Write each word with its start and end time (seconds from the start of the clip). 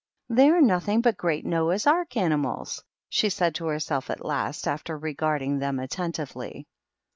"They 0.29 0.49
are 0.49 0.61
nothing 0.63 1.01
but 1.01 1.15
great 1.15 1.45
Noah's 1.45 1.85
Ark 1.85 2.17
animals," 2.17 2.83
she 3.07 3.29
said 3.29 3.53
to 3.53 3.67
herself 3.67 4.09
at 4.09 4.25
last, 4.25 4.67
after 4.67 4.97
regarding 4.97 5.59
them 5.59 5.77
attentively. 5.79 6.65